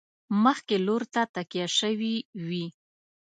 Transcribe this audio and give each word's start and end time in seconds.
مخکې 0.43 0.75
لور 0.85 1.03
ته 1.13 1.21
تکیه 1.35 1.67
شوي 1.79 2.15
وي. 2.47 2.65